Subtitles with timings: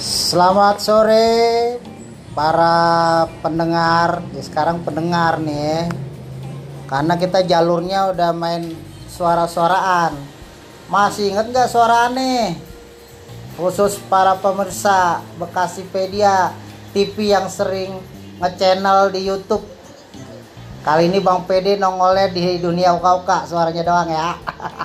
[0.00, 1.76] Selamat sore
[2.32, 4.24] para pendengar.
[4.32, 5.80] Ya, sekarang pendengar nih ya.
[6.88, 8.72] Karena kita jalurnya udah main
[9.12, 10.16] suara-suaraan.
[10.88, 12.56] Masih inget nggak suara nih?
[13.60, 16.56] Khusus para pemirsa Bekasipedia
[16.96, 18.00] TV yang sering
[18.40, 19.68] nge-channel di YouTube.
[20.84, 24.28] Kali ini Bang PD nongolnya di dunia uka-uka suaranya doang ya.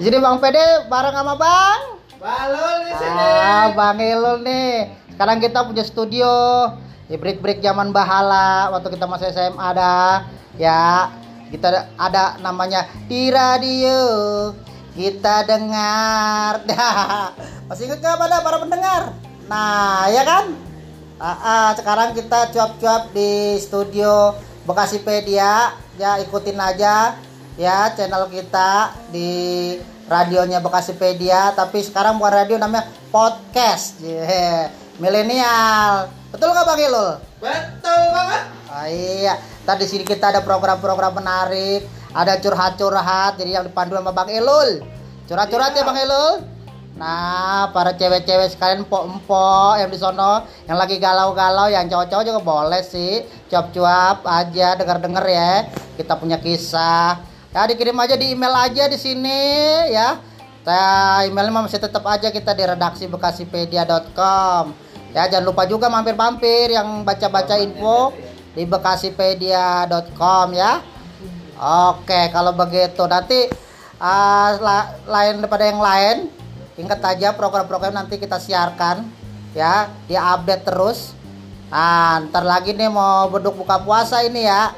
[0.00, 0.56] Jadi Bang PD
[0.88, 3.20] bareng sama Bang Balul di sini.
[3.20, 4.88] Ah, Bang Ilul nih.
[5.12, 6.32] Sekarang kita punya studio
[7.04, 10.24] di break-break zaman bahala waktu kita masih SMA ada
[10.56, 11.12] ya.
[11.52, 14.00] Kita ada namanya di radio
[14.96, 16.64] kita dengar.
[17.68, 19.02] Masih ingat nggak pada para pendengar?
[19.50, 20.54] Nah, ya kan?
[21.18, 25.74] Ah, ah, sekarang kita cuap-cuap di studio Bekasipedia.
[25.98, 27.18] Ya, ikutin aja
[27.60, 29.76] ya channel kita di
[30.08, 34.72] radionya Bekasipedia tapi sekarang bukan radio namanya podcast yeah.
[34.96, 38.42] milenial betul nggak bang Ilul Betul banget.
[38.64, 39.34] oh, iya
[39.68, 41.84] tadi sini kita ada program-program menarik
[42.16, 44.80] ada curhat-curhat jadi yang dipandu sama bang Ilul
[45.28, 45.88] curhat-curhat ya Iya.
[45.92, 46.34] bang Ilul
[46.90, 52.82] Nah, para cewek-cewek sekalian empok-empok yang di sono yang lagi galau-galau, yang cowok-cowok juga boleh
[52.84, 55.52] sih cuap-cuap aja, denger-denger ya.
[55.96, 57.29] Kita punya kisah.
[57.50, 59.42] Ya dikirim aja di email aja di sini
[59.90, 60.22] ya.
[60.62, 64.70] Nah, emailnya masih tetap aja kita di redaksi bekasipedia.com.
[65.10, 68.14] Ya, jangan lupa juga mampir-mampir yang baca-baca info
[68.54, 70.78] di bekasipedia.com ya.
[71.90, 73.50] Oke, kalau begitu nanti
[73.98, 76.16] ah, la- lain daripada yang lain,
[76.78, 79.10] ingat aja program-program nanti kita siarkan
[79.58, 81.18] ya, diupdate terus.
[81.66, 84.70] Nah, ntar lagi nih mau beduk buka puasa ini ya.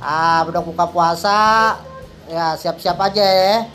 [0.00, 1.36] Ah, beduk buka puasa
[2.30, 3.66] ya siap-siap aja ya.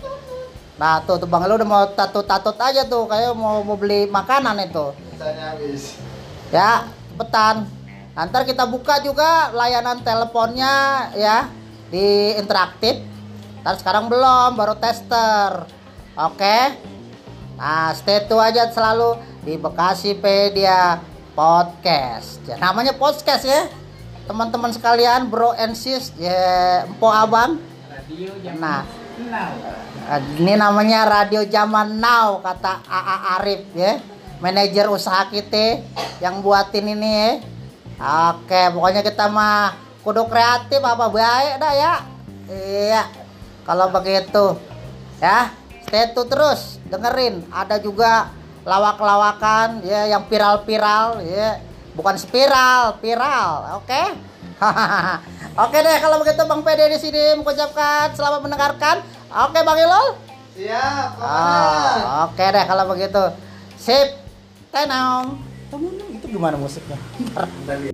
[0.76, 4.60] Nah, tuh tuh Bang lu udah mau tatut-tatut aja tuh kayak mau mau beli makanan
[4.64, 4.92] itu.
[5.12, 5.96] Misalnya habis.
[6.52, 7.68] Ya, cepetan.
[8.16, 10.74] Nanti kita buka juga layanan teleponnya
[11.16, 11.52] ya
[11.92, 13.04] di interaktif.
[13.64, 15.68] Ntar sekarang belum, baru tester.
[16.16, 16.80] Oke.
[17.56, 19.16] Nah, stay tune aja selalu
[19.48, 21.00] di Bekasipedia
[21.36, 22.44] Podcast.
[22.48, 23.68] Ya, namanya podcast ya.
[24.28, 27.60] Teman-teman sekalian, bro and sis, ya, empo abang.
[28.06, 28.86] Radio Nah,
[29.18, 29.50] now.
[30.14, 33.98] Eh, Ini namanya radio zaman now kata AA Arif ya.
[34.38, 35.82] Manajer usaha kita
[36.22, 37.32] yang buatin ini ya.
[38.30, 39.74] Oke, pokoknya kita mah
[40.06, 41.94] kudu kreatif apa baik dah ya.
[42.46, 43.04] Iya.
[43.66, 44.62] Kalau begitu
[45.18, 45.50] ya,
[45.90, 47.42] stay tune terus dengerin.
[47.50, 48.30] Ada juga
[48.70, 51.58] lawak-lawakan ya yang viral-viral ya.
[51.98, 53.82] Bukan spiral, viral.
[53.82, 54.04] Oke?
[55.56, 59.00] Oke deh kalau begitu Bang PD di sini mengucapkan selamat mendengarkan.
[59.32, 60.20] Oke Bang Ilul.
[60.56, 62.00] Siap, komandan.
[62.28, 63.24] oke deh kalau begitu.
[63.80, 64.20] Sip.
[64.76, 65.40] Tenang.
[66.12, 67.00] Itu gimana musiknya?
[67.72, 67.92] Ya.